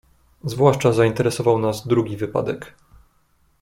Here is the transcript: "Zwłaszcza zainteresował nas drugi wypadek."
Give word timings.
"Zwłaszcza 0.43 0.91
zainteresował 0.93 1.59
nas 1.59 1.87
drugi 1.87 2.17
wypadek." 2.17 2.75